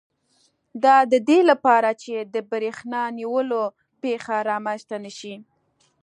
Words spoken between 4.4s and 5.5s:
رامنځته نه شي.